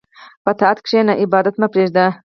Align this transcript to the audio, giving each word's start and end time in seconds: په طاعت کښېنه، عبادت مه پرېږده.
په 0.43 0.51
طاعت 0.59 0.77
کښېنه، 0.85 1.13
عبادت 1.23 1.55
مه 1.61 1.67
پرېږده. 1.73 2.05